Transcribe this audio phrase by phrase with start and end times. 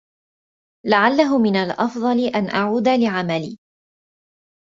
[0.87, 3.57] لعله من الأفضل أن أعود لعملي.